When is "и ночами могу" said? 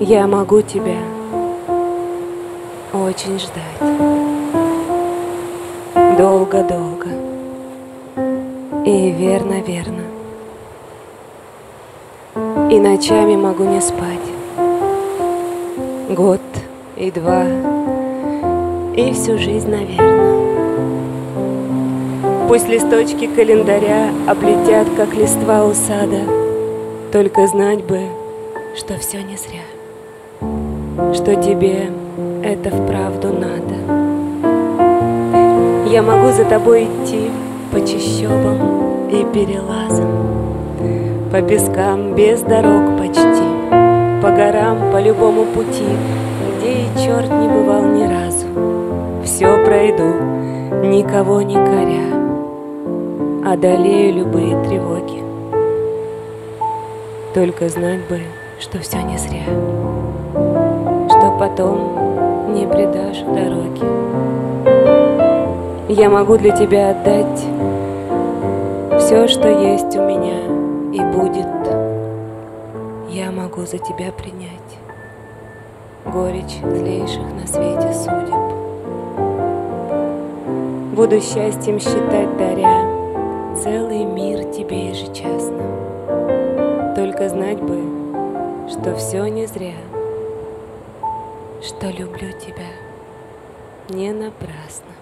12.70-13.64